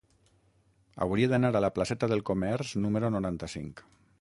[1.05, 3.89] Hauria d'anar a la placeta del Comerç número noranta-cinc.